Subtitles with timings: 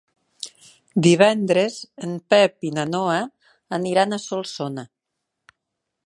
[1.07, 1.75] Divendres
[2.07, 3.19] en Pep i na Noa
[3.79, 4.87] aniran a Solsona.